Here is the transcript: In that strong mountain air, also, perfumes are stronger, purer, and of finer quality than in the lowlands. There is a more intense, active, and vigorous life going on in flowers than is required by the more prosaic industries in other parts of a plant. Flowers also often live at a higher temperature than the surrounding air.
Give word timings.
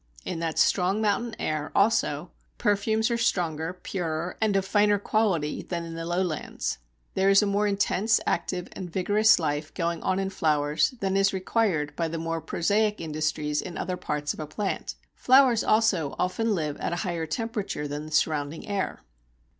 In 0.25 0.39
that 0.39 0.57
strong 0.57 0.99
mountain 0.99 1.35
air, 1.37 1.71
also, 1.75 2.31
perfumes 2.57 3.11
are 3.11 3.19
stronger, 3.19 3.71
purer, 3.71 4.35
and 4.41 4.55
of 4.55 4.65
finer 4.65 4.97
quality 4.97 5.61
than 5.61 5.85
in 5.85 5.93
the 5.93 6.07
lowlands. 6.07 6.79
There 7.13 7.29
is 7.29 7.43
a 7.43 7.45
more 7.45 7.67
intense, 7.67 8.19
active, 8.25 8.67
and 8.71 8.91
vigorous 8.91 9.37
life 9.37 9.71
going 9.75 10.01
on 10.01 10.17
in 10.17 10.31
flowers 10.31 10.95
than 11.01 11.15
is 11.15 11.33
required 11.33 11.95
by 11.95 12.07
the 12.07 12.17
more 12.17 12.41
prosaic 12.41 12.99
industries 12.99 13.61
in 13.61 13.77
other 13.77 13.95
parts 13.95 14.33
of 14.33 14.39
a 14.39 14.47
plant. 14.47 14.95
Flowers 15.13 15.63
also 15.63 16.15
often 16.17 16.55
live 16.55 16.77
at 16.77 16.93
a 16.93 17.05
higher 17.05 17.27
temperature 17.27 17.87
than 17.87 18.07
the 18.07 18.11
surrounding 18.11 18.67
air. 18.67 19.01